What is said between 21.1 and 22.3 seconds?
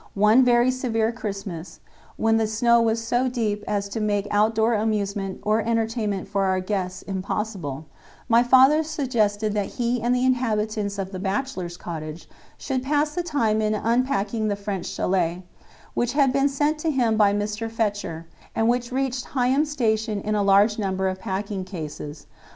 packing cases.